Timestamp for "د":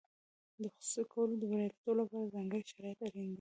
0.61-0.63, 1.37-1.43